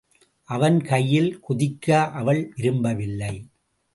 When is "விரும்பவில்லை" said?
2.55-3.33